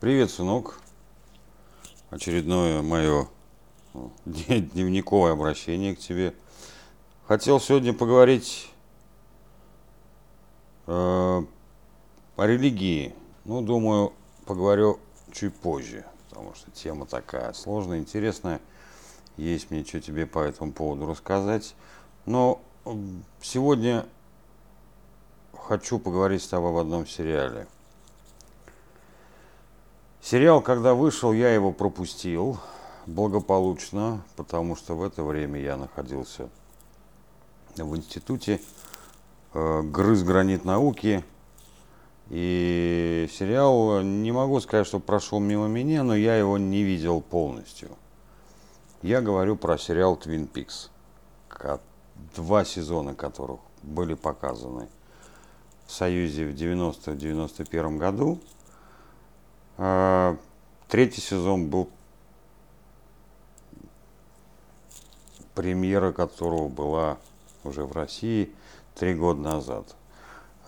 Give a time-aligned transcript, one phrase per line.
[0.00, 0.80] Привет, сынок.
[2.08, 3.28] Очередное мое
[3.92, 6.34] ну, дневниковое обращение к тебе.
[7.26, 8.70] Хотел сегодня поговорить
[10.86, 11.46] э, о
[12.38, 13.14] религии.
[13.44, 14.14] Ну, думаю,
[14.46, 14.98] поговорю
[15.32, 18.62] чуть позже, потому что тема такая сложная, интересная.
[19.36, 21.74] Есть мне что тебе по этому поводу рассказать.
[22.24, 22.62] Но
[23.42, 24.06] сегодня
[25.52, 27.66] хочу поговорить с тобой об одном сериале–
[30.22, 32.58] Сериал, когда вышел, я его пропустил
[33.06, 36.50] благополучно, потому что в это время я находился
[37.74, 38.60] в институте,
[39.54, 41.24] э, грыз гранит науки.
[42.28, 47.88] И сериал, не могу сказать, что прошел мимо меня, но я его не видел полностью.
[49.02, 50.90] Я говорю про сериал Twin Peaks,
[52.36, 54.88] два сезона которых были показаны
[55.86, 58.38] в Союзе в 90-91 году–
[60.88, 61.88] третий сезон был
[65.54, 67.18] премьера которого была
[67.64, 68.50] уже в России
[68.94, 69.96] три года назад.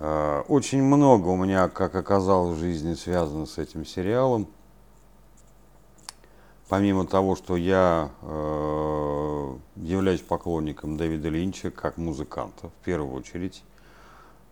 [0.01, 4.49] А, очень много у меня, как оказалось, в жизни связано с этим сериалом.
[6.69, 13.63] Помимо того, что я э, являюсь поклонником Дэвида Линча как музыканта, в первую очередь,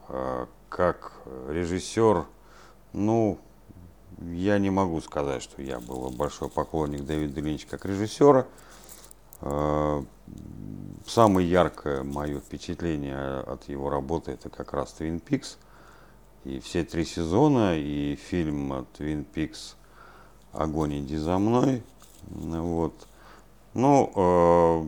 [0.08, 1.12] э, как
[1.48, 2.26] режиссер,
[2.92, 3.38] ну,
[4.20, 8.46] я не могу сказать, что я был большой поклонник Дэвида Линча как режиссера.
[9.40, 10.02] Э,
[11.06, 15.56] самое яркое мое впечатление от его работы это как раз Twin Peaks.
[16.44, 19.74] И все три сезона, и фильм Twin Peaks
[20.52, 21.82] «Огонь, иди за мной».
[22.22, 23.06] Вот.
[23.74, 24.84] Ну, э,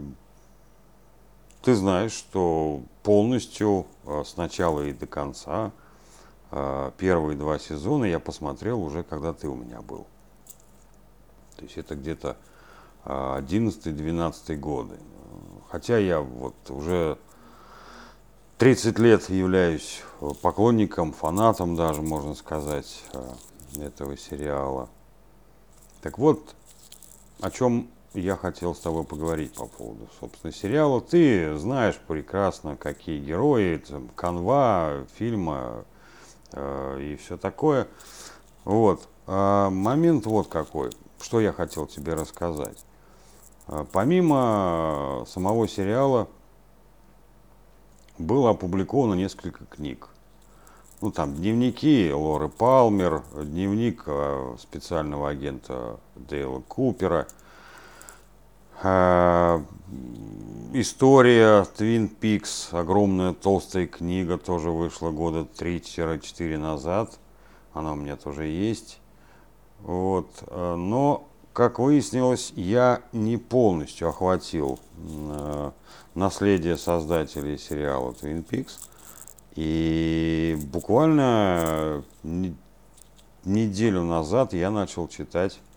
[1.63, 5.73] ты знаешь, что полностью э, с начала и до конца
[6.99, 10.07] первые два сезона я посмотрел уже, когда ты у меня был.
[11.57, 12.37] То есть это где-то
[13.05, 14.97] 11-12 а, годы.
[15.71, 17.17] Хотя я вот уже
[18.59, 20.03] 30 лет являюсь
[20.43, 23.03] поклонником, фанатом даже, можно сказать,
[23.81, 24.91] этого сериала.
[26.03, 26.55] Так вот,
[27.41, 31.01] о чем я хотел с тобой поговорить по поводу, собственно, сериала.
[31.01, 35.92] Ты знаешь прекрасно, какие герои, там, канва фильма, Э,
[36.55, 37.89] и все такое.
[38.65, 39.09] Вот.
[39.27, 40.91] А момент вот какой,
[41.21, 42.85] что я хотел тебе рассказать.
[43.67, 46.29] А, помимо самого сериала
[48.19, 50.09] было опубликовано несколько книг.
[51.01, 57.27] Ну, там дневники Лоры Палмер, дневник э, специального агента Дейла Купера,
[60.75, 67.19] История Twin Peaks, огромная толстая книга, тоже вышла года 3-4 назад.
[67.75, 68.99] Она у меня тоже есть.
[69.83, 70.31] Вот.
[70.49, 75.71] Э, но, как выяснилось, я не полностью охватил э,
[76.15, 78.81] наследие создателей сериала Twin Peaks.
[79.55, 82.03] И буквально
[83.45, 85.72] неделю назад я начал читать э,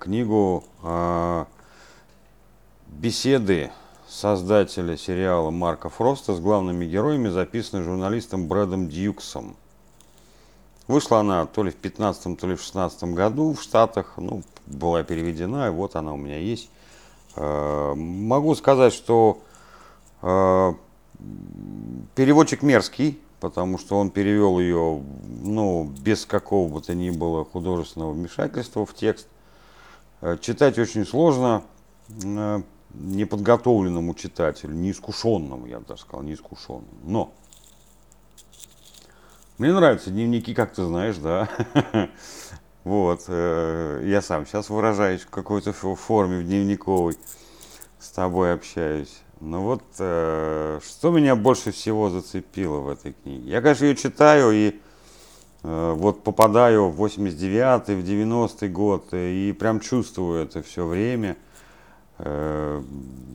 [0.00, 0.64] книгу
[2.86, 3.70] Беседы
[4.08, 9.56] создателя сериала Марка Фроста с главными героями записаны журналистом Брэдом Дьюксом.
[10.86, 15.02] Вышла она то ли в 15 то ли в 16 году в Штатах, ну, была
[15.02, 16.70] переведена, и вот она у меня есть.
[17.36, 19.38] Э, могу сказать, что
[20.22, 20.72] э,
[22.14, 25.02] переводчик мерзкий, потому что он перевел ее,
[25.42, 29.28] ну, без какого бы то ни было художественного вмешательства в текст.
[30.20, 31.62] Э, читать очень сложно
[32.94, 36.88] неподготовленному читателю, неискушенному, я бы даже сказал, неискушенному.
[37.04, 37.32] Но
[39.58, 41.48] мне нравятся дневники, как ты знаешь, да.
[42.84, 47.18] Вот, э, я сам сейчас выражаюсь в какой-то форме в дневниковой,
[47.98, 49.20] с тобой общаюсь.
[49.40, 53.50] Но вот э, что меня больше всего зацепило в этой книге?
[53.50, 54.72] Я, конечно, ее читаю и э,
[55.94, 61.36] вот попадаю в 89-й, в 90-й год и прям чувствую это все время–
[62.18, 62.82] Э,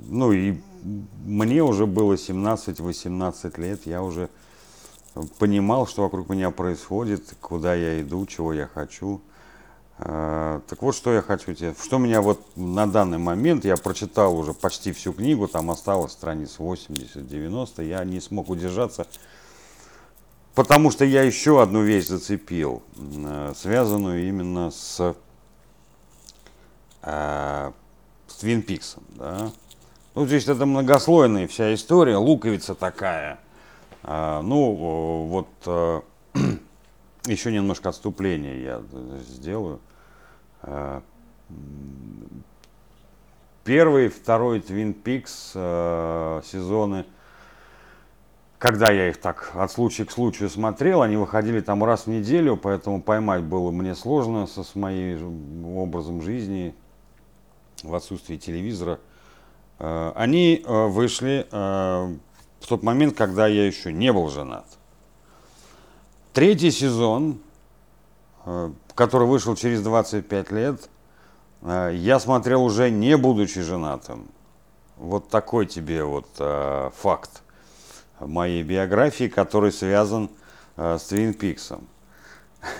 [0.08, 0.58] ну и
[1.25, 4.30] мне уже было 17-18 лет, я уже
[5.40, 9.22] понимал, что вокруг меня происходит, куда я иду, чего я хочу.
[10.00, 14.38] Э, так вот, что я хочу тебе, что меня вот на данный момент, я прочитал
[14.38, 19.08] уже почти всю книгу, там осталось страниц 80-90, я не смог удержаться,
[20.56, 25.16] потому что я еще одну вещь зацепил, э, связанную именно с
[27.06, 29.52] с Твин Пиксом, да.
[30.16, 33.40] Ну, здесь это многослойная вся история, луковица такая.
[34.04, 36.02] А, ну, вот, а,
[37.26, 38.82] еще немножко отступления я
[39.28, 39.80] сделаю.
[40.62, 41.02] Э,
[43.64, 47.06] первый, второй Twin Peaks э, сезоны,
[48.63, 52.56] когда я их так от случая к случаю смотрел, они выходили там раз в неделю,
[52.56, 56.74] поэтому поймать было мне сложно со с моим образом жизни
[57.83, 59.01] в отсутствии телевизора.
[59.80, 64.65] Э, они вышли в тот момент, когда я еще не был женат.
[66.31, 67.39] Третий сезон,
[68.45, 70.89] э, который вышел через 25 лет,
[71.63, 74.30] э, я смотрел уже не будучи женатым.
[74.95, 77.43] Вот такой тебе вот э, факт
[78.28, 80.30] моей биографии, который связан
[80.75, 81.88] с Твин Пиксом.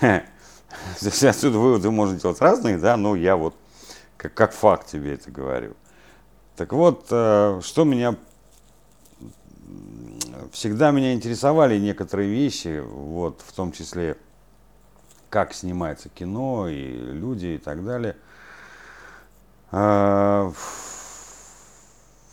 [0.98, 3.54] Здесь отсюда выводы можно делать разные, да, но я вот
[4.16, 5.74] как, как факт тебе это говорю.
[6.56, 8.16] Так вот, что меня
[10.52, 14.16] всегда меня интересовали некоторые вещи, вот, в том числе,
[15.30, 18.16] как снимается кино и люди и так далее.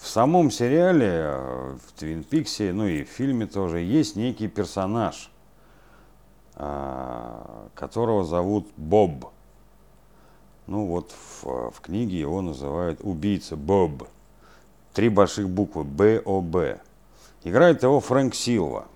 [0.01, 1.31] В самом сериале,
[1.77, 5.29] в Твин Пиксе, ну и в фильме тоже, есть некий персонаж,
[6.55, 9.31] а, которого зовут Боб.
[10.65, 14.07] Ну вот в, в книге его называют убийца Боб.
[14.93, 16.81] Три больших буквы Б О Б.
[17.43, 18.87] Играет его Фрэнк Силва.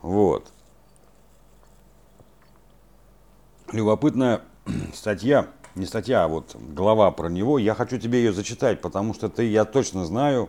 [0.00, 0.50] Вот.
[3.72, 4.40] Любопытная
[4.94, 7.58] статья, не статья, а вот глава про него.
[7.58, 10.48] Я хочу тебе ее зачитать, потому что ты, я точно знаю,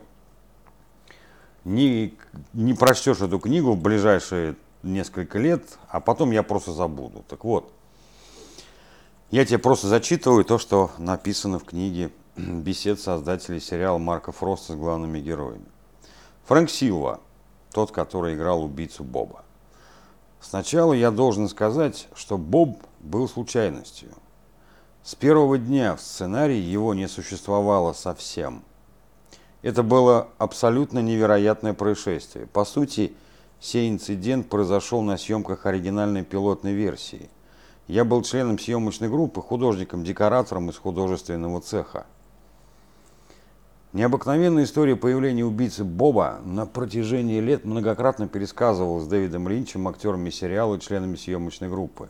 [1.66, 2.18] не,
[2.54, 7.26] не прочтешь эту книгу в ближайшие несколько лет, а потом я просто забуду.
[7.28, 7.72] Так вот,
[9.30, 14.76] я тебе просто зачитываю то, что написано в книге бесед создателей сериала Марка Фроста с
[14.78, 15.66] главными героями.
[16.46, 17.20] Фрэнк Силва,
[17.74, 19.44] тот, который играл убийцу Боба.
[20.40, 24.10] Сначала я должен сказать, что Боб был случайностью.
[25.08, 28.62] С первого дня в сценарии его не существовало совсем.
[29.62, 32.46] Это было абсолютно невероятное происшествие.
[32.46, 33.14] По сути,
[33.62, 37.30] сей инцидент произошел на съемках оригинальной пилотной версии.
[37.88, 42.06] Я был членом съемочной группы, художником-декоратором из художественного цеха.
[43.94, 50.82] Необыкновенная история появления убийцы Боба на протяжении лет многократно пересказывалась Дэвидом Линчем, актерами сериала и
[50.82, 52.10] членами съемочной группы.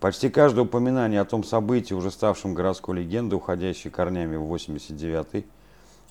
[0.00, 5.46] Почти каждое упоминание о том событии, уже ставшем городской легендой, уходящей корнями в 89-й,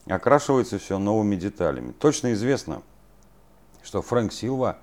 [0.07, 1.91] окрашивается все новыми деталями.
[1.91, 2.81] Точно известно,
[3.83, 4.77] что Фрэнк Силва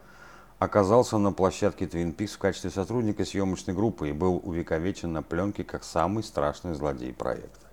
[0.60, 5.64] оказался на площадке Twin Peaks в качестве сотрудника съемочной группы и был увековечен на пленке
[5.64, 7.66] как самый страшный злодей проекта.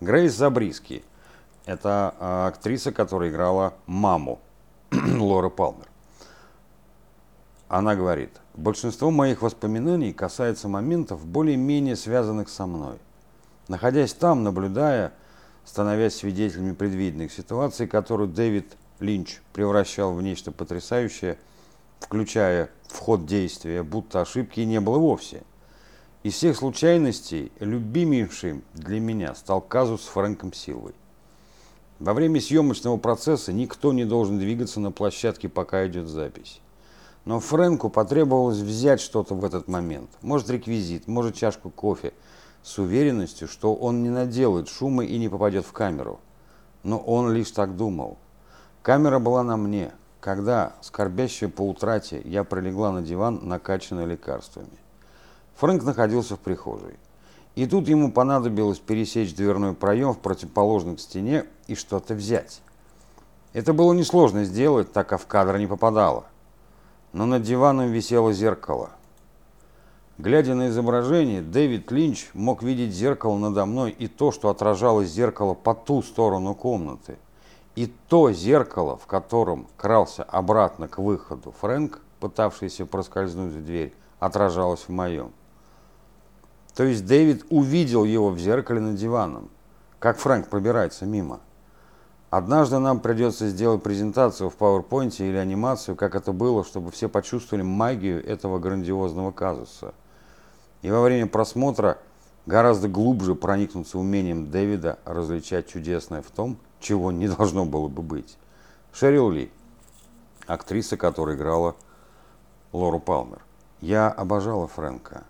[0.00, 1.04] Грейс Забриски–
[1.66, 4.40] это а, актриса, которая играла маму
[4.90, 5.86] Лоры Палмер.
[7.68, 12.98] Она говорит, большинство моих воспоминаний касается моментов, более-менее связанных со мной.
[13.66, 15.12] Находясь там, наблюдая,
[15.64, 21.38] становясь свидетелями предвиденных ситуаций, которые Дэвид Линч превращал в нечто потрясающее,
[21.98, 25.42] включая вход действия, будто ошибки не было вовсе.
[26.22, 30.94] Из всех случайностей любимейшим для меня стал казус с Фрэнком Силвой.
[31.98, 36.60] Во время съемочного процесса никто не должен двигаться на площадке, пока идет запись.
[37.26, 40.08] Но Фрэнку потребовалось взять что-то в этот момент.
[40.22, 42.12] Может реквизит, может чашку кофе.
[42.62, 46.20] С уверенностью, что он не наделает шума и не попадет в камеру.
[46.84, 48.16] Но он лишь так думал.
[48.82, 49.90] Камера была на мне,
[50.20, 54.78] когда, скорбящая по утрате, я пролегла на диван, накачанный лекарствами.
[55.56, 56.94] Фрэнк находился в прихожей.
[57.56, 62.62] И тут ему понадобилось пересечь дверной проем в противоположной стене и что-то взять.
[63.52, 66.26] Это было несложно сделать, так как в кадр не попадало.
[67.16, 68.90] Но над диваном висело зеркало.
[70.18, 75.54] Глядя на изображение, Дэвид Линч мог видеть зеркало надо мной и то, что отражалось зеркало
[75.54, 77.16] по ту сторону комнаты.
[77.74, 84.80] И то зеркало, в котором крался обратно к выходу Фрэнк, пытавшийся проскользнуть в дверь, отражалось
[84.80, 85.32] в моем.
[86.74, 89.48] То есть Дэвид увидел его в зеркале над диваном,
[90.00, 91.40] как Фрэнк пробирается мимо.
[92.30, 97.62] Однажды нам придется сделать презентацию в PowerPoint или анимацию, как это было, чтобы все почувствовали
[97.62, 99.94] магию этого грандиозного казуса.
[100.82, 101.98] И во время просмотра
[102.44, 108.36] гораздо глубже проникнуться умением Дэвида различать чудесное в том, чего не должно было бы быть.
[108.92, 109.50] Шерил Ли,
[110.46, 111.76] актриса, которая играла
[112.72, 113.38] Лору Палмер.
[113.80, 115.24] Я обожала Фрэнка.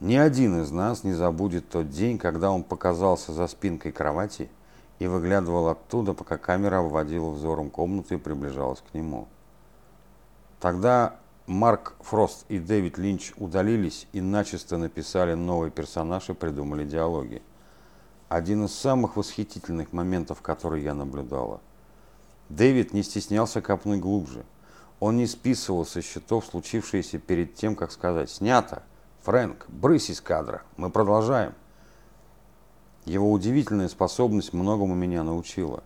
[0.00, 4.48] Ни один из нас не забудет тот день, когда он показался за спинкой кровати
[4.98, 9.28] и выглядывал оттуда, пока камера обводила взором комнату и приближалась к нему.
[10.60, 17.42] Тогда Марк Фрост и Дэвид Линч удалились и начисто написали новый персонаж и придумали диалоги.
[18.28, 21.60] Один из самых восхитительных моментов, который я наблюдала.
[22.48, 24.44] Дэвид не стеснялся копнуть глубже.
[24.98, 28.82] Он не списывал со счетов случившееся перед тем, как сказать «Снято!
[29.22, 30.62] Фрэнк, брысь из кадра!
[30.76, 31.54] Мы продолжаем!»
[33.06, 35.82] Его удивительная способность многому меня научила.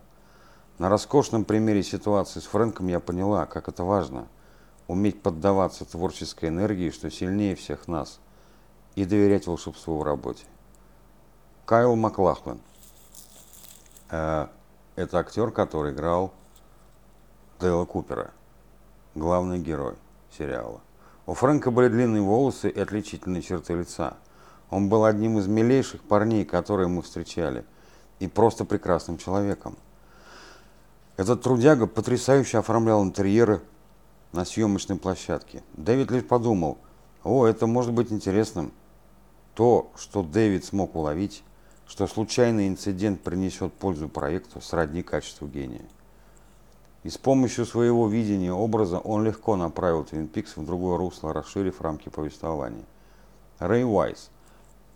[0.77, 4.27] На роскошном примере ситуации с Фрэнком я поняла, как это важно–
[4.91, 8.19] уметь поддаваться творческой энергии, что сильнее всех нас,
[8.95, 10.43] и доверять волшебству в работе.
[11.65, 12.59] Кайл Маклахлен.
[14.09, 14.47] Э,
[14.97, 16.33] это актер, который играл
[17.59, 18.31] Дейла Купера,
[19.15, 19.95] главный герой
[20.37, 20.81] сериала.
[21.25, 24.17] У Фрэнка были длинные волосы и отличительные черты лица.
[24.71, 27.65] Он был одним из милейших парней, которые мы встречали,
[28.19, 29.77] и просто прекрасным человеком.
[31.17, 33.61] Этот трудяга потрясающе оформлял интерьеры
[34.31, 35.61] на съемочной площадке.
[35.73, 36.77] Дэвид лишь подумал,
[37.23, 38.71] о, это может быть интересным.
[39.53, 41.43] То, что Дэвид смог уловить,
[41.85, 45.85] что случайный инцидент принесет пользу проекту, сродни качеству гения.
[47.03, 51.81] И с помощью своего видения образа он легко направил Твин Пикс в другое русло, расширив
[51.81, 52.85] рамки повествования.
[53.59, 54.29] Рэй Уайс,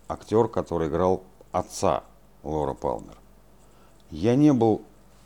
[0.08, 2.04] актер, который играл отца
[2.44, 3.18] Лора Палмер.
[4.12, 4.82] Я не был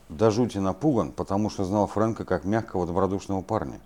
[0.10, 3.80] до жути напуган, потому что знал Фрэнка как мягкого добродушного парня.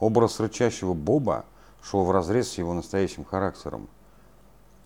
[0.00, 1.44] Образ рычащего Боба
[1.82, 3.88] шел вразрез с его настоящим характером.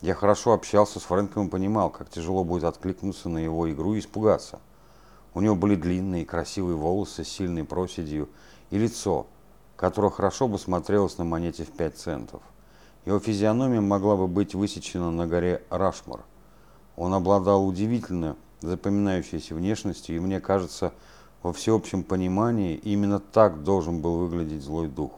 [0.03, 4.00] Я хорошо общался с Фрэнком и понимал, как тяжело будет откликнуться на его игру и
[4.00, 4.61] испугаться.
[5.33, 8.29] У него были длинные красивые волосы с сильной проседью
[8.71, 9.26] и лицо,
[9.76, 12.43] которое хорошо бы смотрелось на монете в 5 центов.
[13.06, 16.25] Его физиономия могла бы быть высечена на горе Рашмар.
[16.96, 20.92] Он обладал удивительно запоминающейся внешностью, и мне кажется,
[21.44, 25.12] во всеобщем понимании именно так должен был выглядеть злой дух.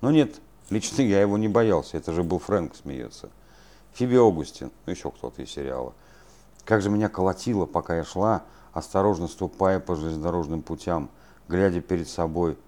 [0.00, 3.30] Но нет, лично я его не боялся, это же был Фрэнк, смеется.
[3.92, 5.94] Фиби Огустин, ну еще кто-то из сериала.
[6.64, 8.42] Как же меня колотило, пока я шла,
[8.72, 11.08] осторожно ступая по железнодорожным путям,
[11.46, 12.58] глядя перед собой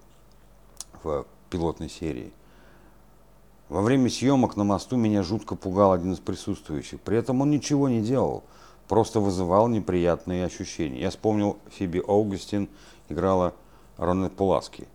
[1.03, 2.31] в пилотной серии.
[3.71, 6.99] Во время съемок на мосту меня жутко пугал один из присутствующих.
[6.99, 8.43] При этом он ничего не делал,
[8.89, 10.99] просто вызывал неприятные ощущения.
[10.99, 12.67] Я вспомнил Фиби Огустин
[13.07, 13.53] играла
[13.95, 14.89] Ронет Пуласки.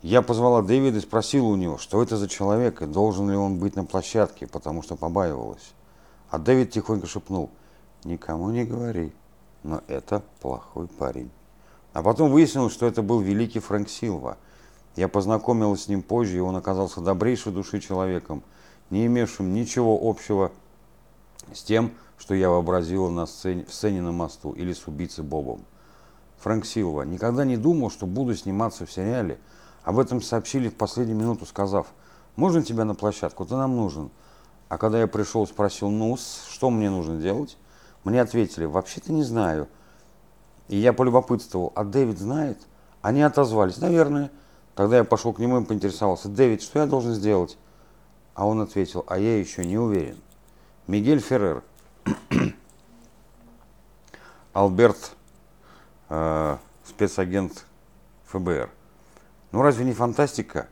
[0.00, 3.58] Я позвала Дэвида и спросила у него, что это за человек и должен ли он
[3.58, 5.74] быть на площадке, потому что побаивалась.
[6.30, 7.50] А Дэвид тихонько шепнул,
[8.02, 9.12] никому не говори,
[9.62, 11.30] но это плохой парень.
[11.92, 14.38] А потом выяснилось, что это был великий Фрэнк Силва.
[14.96, 18.42] Я познакомилась с ним позже, и он оказался добрейшей души человеком,
[18.90, 20.52] не имевшим ничего общего
[21.52, 25.64] с тем, что я вообразила на сцене, в сцене на мосту или с убийцей Бобом.
[26.38, 27.02] Фрэнк Силва.
[27.02, 29.38] Никогда не думал, что буду сниматься в сериале.
[29.82, 31.88] Об этом сообщили в последнюю минуту, сказав,
[32.36, 34.10] можно тебя на площадку, ты нам нужен.
[34.68, 37.56] А когда я пришел, спросил, ну, что мне нужно делать?
[38.04, 39.68] Мне ответили, вообще-то не знаю.
[40.68, 42.58] И я полюбопытствовал, а Дэвид знает?
[43.02, 44.30] Они отозвались, наверное.
[44.74, 47.56] Тогда я пошел к нему и поинтересовался, Дэвид, что я должен сделать?
[48.34, 50.18] А он ответил, а я еще не уверен.
[50.86, 51.62] Мигель Феррер.
[54.52, 55.16] Альберт
[56.08, 57.64] э, спецагент
[58.26, 58.70] ФБР.
[59.52, 60.68] Ну разве не фантастика?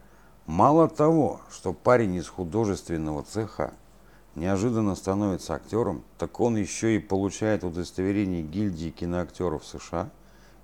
[0.46, 3.72] Мало того, что парень из художественного цеха
[4.34, 10.10] неожиданно становится актером, так он еще и получает удостоверение гильдии киноактеров США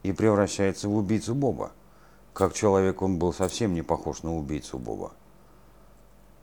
[0.02, 1.70] и превращается в убийцу Боба.
[2.38, 5.10] Как человек он был совсем не похож на убийцу Боба.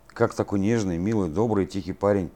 [0.08, 2.32] Как такой нежный, милый, добрый, тихий парень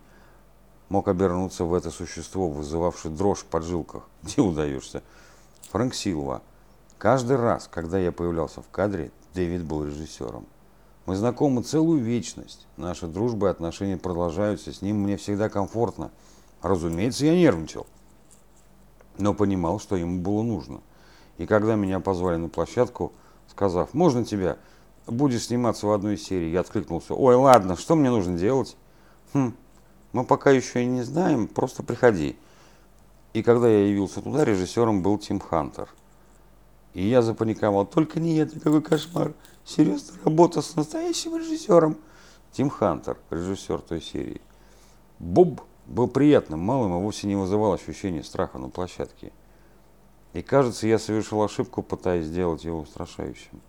[0.87, 4.07] мог обернуться в это существо, вызывавшее дрожь в поджилках?
[4.23, 5.03] Где удаешься?
[5.71, 6.41] Фрэнк Силва.
[6.97, 10.45] Каждый раз, когда я появлялся в кадре, Дэвид был режиссером.
[11.05, 12.65] Мы знакомы целую вечность.
[12.77, 14.71] Наши дружбы и отношения продолжаются.
[14.71, 16.11] С ним мне всегда комфортно.
[16.61, 17.87] Разумеется, я нервничал.
[19.17, 20.79] Но понимал, что ему было нужно.
[21.37, 23.11] И когда меня позвали на площадку,
[23.49, 24.57] сказав, можно тебя,
[25.07, 28.75] будешь сниматься в одной серии, я откликнулся, ой, ладно, что мне нужно делать?
[29.33, 29.53] Хм,
[30.11, 32.37] мы пока еще и не знаем, просто приходи.
[33.33, 35.89] И когда я явился туда, режиссером был Тим Хантер.
[36.93, 37.85] И я запаниковал.
[37.85, 39.33] Только не это, какой кошмар.
[39.63, 41.97] Серьезно, работа с настоящим режиссером.
[42.51, 44.41] Тим Хантер, режиссер той серии.
[45.19, 49.31] Боб был приятным малым и вовсе не вызывал ощущения страха на площадке.
[50.33, 53.61] И кажется, я совершил ошибку, пытаясь сделать его устрашающим.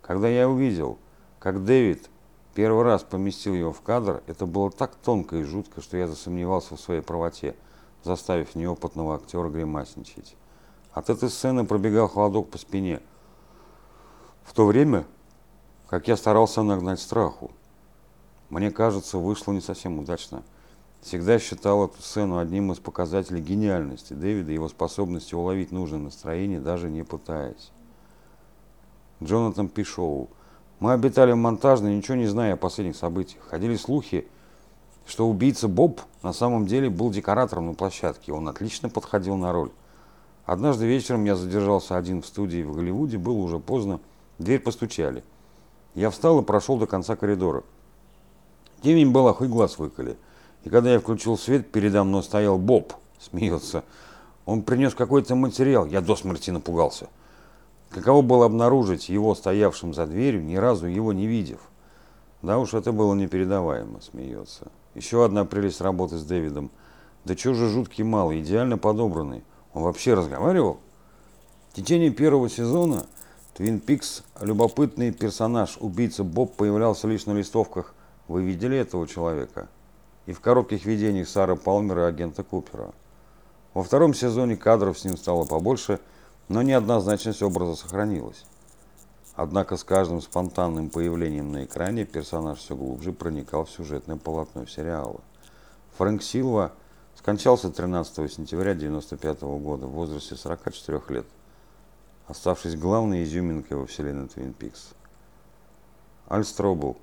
[0.00, 0.98] Когда я увидел,
[1.38, 2.08] как Дэвид
[2.54, 6.76] первый раз поместил его в кадр, это было так тонко и жутко, что я засомневался
[6.76, 7.54] в своей правоте–
[8.04, 10.36] заставив неопытного актера гримасничать.
[10.92, 13.00] От этой сцены пробегал холодок по спине.
[14.44, 15.06] В то время
[15.88, 17.50] как я старался нагнать страху.
[18.48, 20.42] Мне кажется, вышло не совсем удачно.
[21.04, 26.60] Всегда считал эту сцену одним из показателей гениальности Дэвида и его способности уловить нужное настроение,
[26.60, 27.70] даже не пытаясь.
[29.22, 30.30] Джонатан Пишоу.
[30.80, 33.44] Мы обитали в монтажной, ничего не зная о последних событиях.
[33.44, 34.26] Ходили слухи,
[35.06, 38.32] что убийца Боб на самом деле был декоратором на площадке.
[38.32, 39.72] Он отлично подходил на роль.
[40.46, 44.00] Однажды вечером я задержался один в студии в Голливуде, было уже поздно,
[44.38, 45.22] дверь постучали.
[45.94, 47.62] Я встал и прошел до конца коридора.
[48.80, 50.16] Темень была, хоть глаз выколи.
[50.64, 53.84] И когда я включил свет, передо мной стоял Боб, смеется.
[54.46, 57.08] Он принес какой-то материал, я до смерти напугался.
[57.90, 61.60] Каково было обнаружить его стоявшим за дверью, ни разу его не видев.
[62.42, 64.66] Да уж, это было непередаваемо, смеется.
[64.94, 66.70] Еще одна прелесть работы с Дэвидом.
[67.24, 69.44] Да чего же жуткий малый, идеально подобранный.
[69.72, 70.78] Он вообще разговаривал?
[71.70, 73.06] В течение первого сезона
[73.54, 77.94] Твин Пикс любопытный персонаж, убийца Боб, появлялся лишь на листовках.
[78.28, 79.68] Вы видели этого человека?
[80.26, 82.92] И в коротких видениях Сары Палмера и агента Купера.
[83.74, 86.00] Во втором сезоне кадров с ним стало побольше,
[86.48, 88.44] но неоднозначность образа сохранилась.
[89.34, 95.20] Однако с каждым спонтанным появлением на экране персонаж все глубже проникал в сюжетное полотно сериала.
[95.98, 96.72] Фрэнк Силва
[97.16, 101.26] скончался 13 сентября 1995 года в возрасте 44 лет,
[102.28, 104.90] оставшись главной изюминкой во вселенной Твин Пикс.
[106.30, 106.96] Аль Стробл.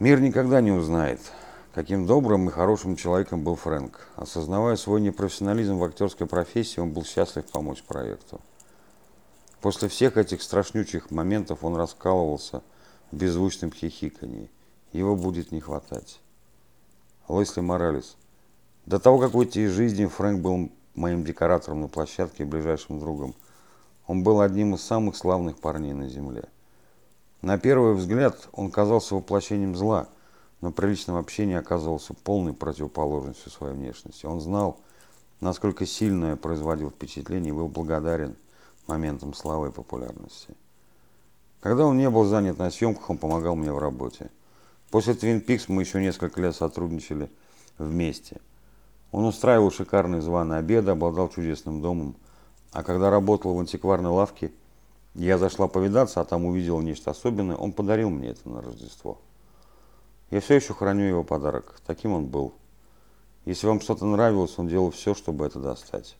[0.00, 1.20] Мир никогда не узнает,
[1.74, 4.08] каким добрым и хорошим человеком был Фрэнк.
[4.16, 8.40] Осознавая свой непрофессионализм в актерской профессии, он был счастлив помочь проекту.
[9.60, 12.62] После всех этих страшнючих моментов он раскалывался
[13.12, 14.50] в беззвучном хихикании.
[14.92, 16.18] Его будет не хватать.
[17.28, 18.16] Лесли Моралес.
[18.86, 23.34] До того, как уйти из жизни, Фрэнк был моим декоратором на площадке и ближайшим другом.
[24.06, 26.44] Он был одним из самых славных парней на земле.
[27.42, 30.08] На первый взгляд он казался воплощением зла,
[30.60, 34.26] но при личном общении оказывался полной противоположностью своей внешности.
[34.26, 34.78] Он знал,
[35.40, 38.36] насколько сильно я производил впечатление и был благодарен–
[38.90, 40.54] моментом славы и популярности.
[41.60, 44.30] Когда он не был занят на съемках, он помогал мне в работе.
[44.90, 47.30] После Twin Peaks мы еще несколько лет сотрудничали
[47.78, 48.40] вместе.
[49.12, 52.16] Он устраивал шикарные званые обеды, обладал чудесным домом.
[52.72, 54.52] А когда работал в антикварной лавке,
[55.14, 59.18] я зашла повидаться, а там увидела нечто особенное, он подарил мне это на Рождество.
[60.30, 61.80] Я все еще храню его подарок.
[61.86, 62.54] Таким он был.
[63.44, 66.16] Если вам что-то нравилось, он делал все, чтобы это достать.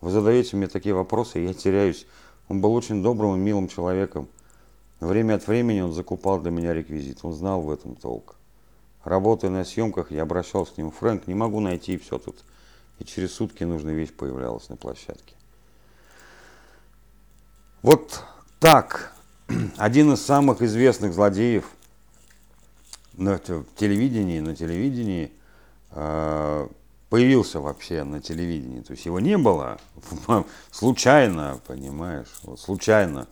[0.00, 2.06] Вы задаете мне такие вопросы, и я теряюсь.
[2.48, 4.28] Он был очень добрым и милым человеком.
[5.00, 7.18] Время от времени он закупал для меня реквизит.
[7.22, 8.36] Он знал в этом толк.
[9.04, 10.90] Работая на съемках, я обращался к нему.
[10.90, 12.42] Фрэнк, не могу найти все тут.
[12.98, 15.34] И через сутки нужная вещь появлялась на площадке.
[17.82, 18.22] Вот
[18.58, 19.12] так.
[19.76, 21.64] Один из самых известных злодеев
[23.14, 25.32] на телевидении, на телевидении
[25.90, 26.68] э,
[27.08, 28.80] появился вообще на телевидении.
[28.80, 29.78] То есть его не было
[30.70, 33.28] случайно, понимаешь, вот случайно.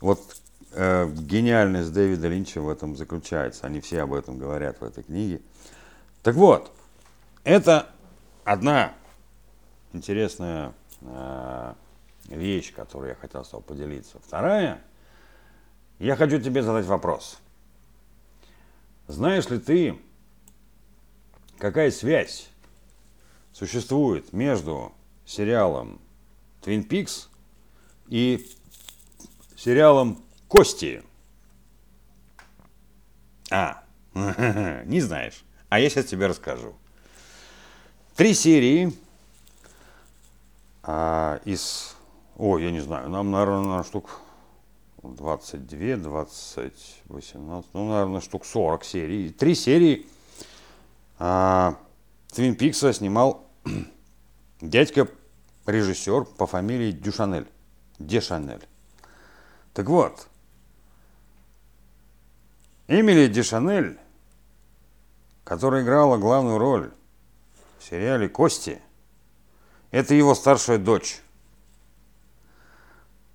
[0.00, 0.20] Вот
[0.72, 3.66] э, гениальность Дэвида Линча в этом заключается.
[3.66, 5.40] Они все об этом говорят в этой книге.
[6.22, 6.72] Так вот,
[7.44, 7.88] это
[8.44, 8.94] одна
[9.92, 11.74] интересная э,
[12.28, 14.18] вещь, которую я хотел с тобой поделиться.
[14.20, 14.82] Вторая,
[15.98, 17.38] я хочу тебе задать вопрос.
[19.06, 19.98] Знаешь ли ты,
[21.58, 22.48] какая связь
[23.52, 24.92] существует между
[25.26, 26.00] сериалом
[26.62, 27.28] Twin Peaks
[28.08, 28.48] и
[29.56, 31.02] сериалом Кости.
[33.50, 33.84] А,
[34.84, 35.44] не знаешь.
[35.68, 36.74] А я сейчас тебе расскажу.
[38.16, 38.92] Три серии
[40.82, 41.96] а, из...
[42.44, 44.18] О, я не знаю, нам, наверное, на штук
[45.04, 49.30] 22, 20, 18, ну, наверное, штук 40 серий.
[49.30, 50.08] Три серии
[51.20, 51.76] а,
[52.32, 53.46] Твин Пикса снимал
[54.60, 55.06] дядька
[55.66, 57.46] режиссер по фамилии Дюшанель.
[58.00, 58.66] Дешанель.
[59.72, 60.26] Так вот,
[62.88, 64.00] Эмили Дешанель,
[65.44, 66.90] которая играла главную роль
[67.78, 68.82] в сериале «Кости»,
[69.92, 71.22] это его старшая дочь.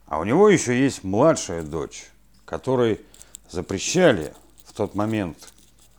[0.08, 2.10] А у него еще есть младшая дочь,
[2.46, 3.02] которой
[3.50, 4.34] запрещали
[4.66, 5.38] в тот момент,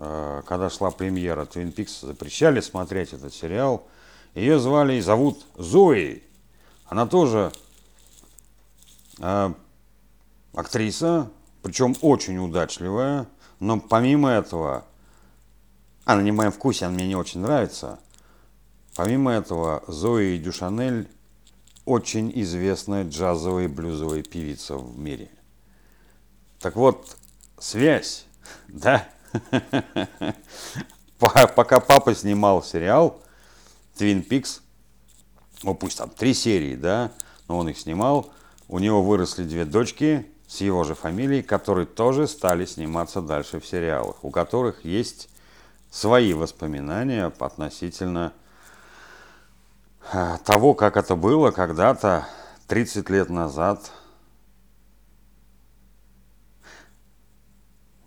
[0.00, 3.86] Э, когда шла премьера Twin Peaks, запрещали смотреть этот сериал.
[4.34, 6.22] Ее звали и зовут Зои.
[6.86, 7.52] Она тоже
[9.18, 9.52] э,
[10.54, 11.30] актриса,
[11.62, 13.26] причем очень удачливая.
[13.58, 14.84] Но помимо этого,
[16.04, 17.98] она не в моем вкусе, она мне не очень нравится.
[18.94, 20.38] Помимо этого, Зои
[26.60, 27.16] Так вот,
[27.58, 28.26] связь,
[28.68, 29.08] да?
[31.18, 33.20] Пока папа снимал сериал
[33.98, 34.60] Twin Peaks,
[35.62, 37.12] ну пусть там три серии, да,
[37.48, 38.32] но он их снимал,
[38.68, 43.66] у него выросли две дочки с его же фамилией, которые тоже стали сниматься дальше в
[43.66, 45.28] сериалах, у которых есть
[45.90, 48.32] свои воспоминания относительно
[50.44, 52.26] того, как это было когда-то
[52.68, 53.90] 30 лет назад.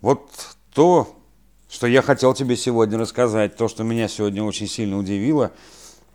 [0.00, 0.30] Вот
[0.74, 1.16] то,
[1.68, 5.52] что я хотел тебе сегодня рассказать, то, что меня сегодня очень сильно удивило,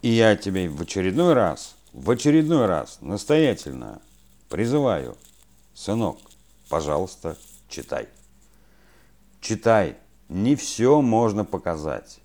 [0.01, 4.01] и я тебе в очередной раз, в очередной раз настоятельно
[4.49, 5.17] призываю,
[5.73, 6.17] сынок,
[6.69, 7.37] пожалуйста,
[7.69, 8.09] читай.
[9.39, 9.97] Читай.
[10.27, 12.19] Не все можно показать.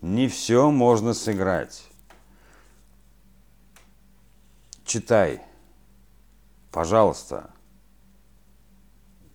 [0.00, 1.82] Не все можно сыграть.
[4.84, 5.40] Читай.
[6.70, 7.50] Пожалуйста.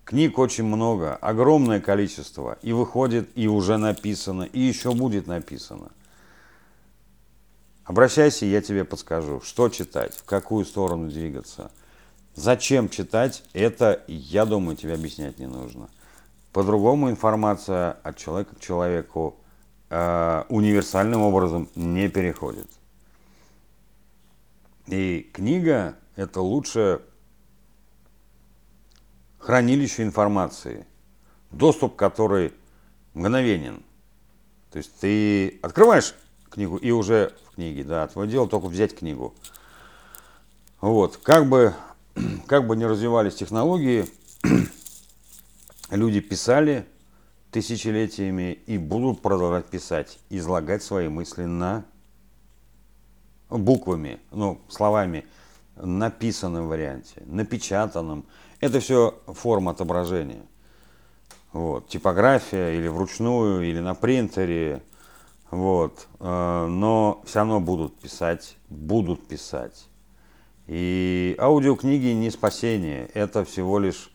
[0.05, 2.57] Книг очень много, огромное количество.
[2.61, 5.91] И выходит, и уже написано, и еще будет написано.
[7.83, 11.71] Обращайся, я тебе подскажу, что читать, в какую сторону двигаться.
[12.35, 15.89] Зачем читать, это, я думаю, тебе объяснять не нужно.
[16.53, 19.37] По-другому информация от человека к человеку
[19.89, 22.67] э, универсальным образом не переходит.
[24.89, 27.01] И книга– это лучшее
[29.37, 30.87] хранилище информации,
[31.51, 32.53] доступ которой
[33.13, 33.83] мгновенен.
[34.71, 36.15] То есть ты открываешь
[36.49, 39.35] книгу и уже в книге, да, твое дело только взять книгу.
[40.81, 41.75] Вот, как бы,
[42.47, 44.07] как бы не развивались технологии,
[45.91, 46.87] люди писали
[47.51, 51.85] тысячелетиями и будут продолжать писать, излагать свои мысли на
[53.49, 55.25] буквами, ну, словами,
[55.75, 58.25] написанном варианте, напечатанном.
[58.59, 60.43] Это все форма отображения.
[61.51, 64.83] Вот, типография или вручную, или на принтере.
[65.49, 69.87] Вот, э, но все равно будут писать, будут писать.
[70.67, 74.11] И аудиокниги не спасение, это всего лишь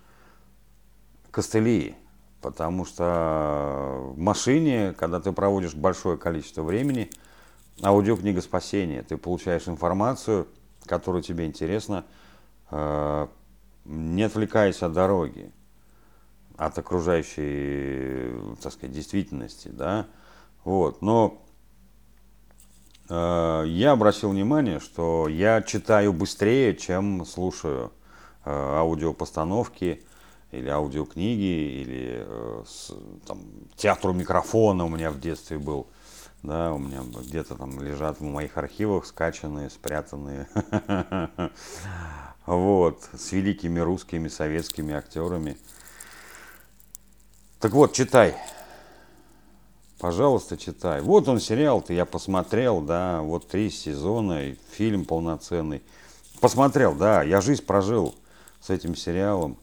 [1.33, 1.97] костыли,
[2.41, 7.11] потому что в машине, когда ты проводишь большое количество времени,
[7.83, 10.49] аудиокнига спасения, ты получаешь информацию,
[10.87, 12.05] которая тебе интересна,
[12.71, 13.27] э,
[13.85, 15.51] не отвлекаясь от дороги,
[16.57, 18.33] от окружающей,
[18.63, 20.07] так сказать, действительности, да,
[20.65, 21.43] вот, но
[23.09, 27.93] э, я обратил внимание, что я читаю быстрее, чем слушаю
[28.45, 30.05] э, аудиопостановки,
[30.55, 32.93] или аудиокниги, или э, с,
[33.27, 33.41] там,
[33.77, 35.87] театру микрофона у меня в детстве был.
[36.45, 40.47] Да, у меня где-то там лежат в моих архивах скачанные, спрятанные.
[42.47, 45.57] Вот, с великими русскими, советскими актерами.
[47.59, 48.37] Так вот, читай.
[49.99, 51.01] Пожалуйста, читай.
[51.01, 55.83] Вот он сериал-то, я посмотрел, да, вот три сезона, фильм полноценный.
[56.43, 58.15] Посмотрел, да, я жизнь прожил
[58.61, 59.57] с этим сериалом.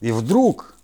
[0.00, 0.74] И вдруг,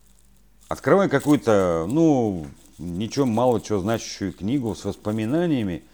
[0.69, 2.47] открывая какую-то, ну,
[2.79, 5.85] ничего мало чего значащую книгу с воспоминаниями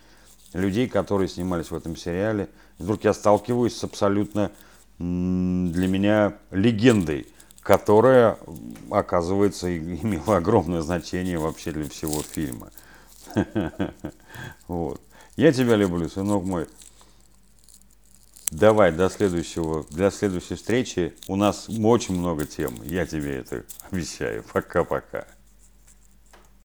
[0.53, 4.51] людей, которые снимались в этом сериале, вдруг я сталкиваюсь с абсолютно
[4.99, 7.27] для меня легендой,
[7.63, 8.39] которая,
[8.91, 12.71] оказывается, имела огромное значение вообще для всего фильма.
[14.67, 15.01] Вот.
[15.37, 16.67] Я тебя люблю, сынок мой.
[18.51, 21.15] Давай до следующего, для следующей встречи.
[21.29, 22.83] У нас очень много тем.
[22.83, 24.45] Я тебе это обещаю.
[24.53, 25.27] Пока-пока.